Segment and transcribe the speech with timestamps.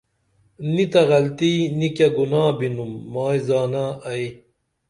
[0.73, 4.27] نی تہ غلطی نی کیہ گُناہ بِنُم مائی زانہ ائی